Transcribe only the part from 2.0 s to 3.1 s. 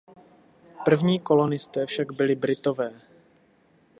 byli Britové.